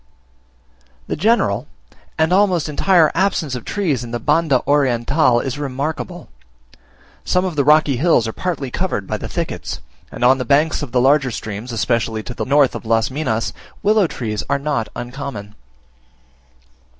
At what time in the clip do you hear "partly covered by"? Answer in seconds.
8.33-9.19